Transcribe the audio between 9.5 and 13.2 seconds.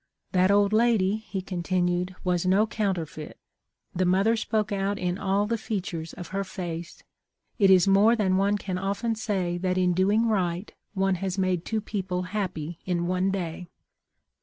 that in doing right one has made two people happy in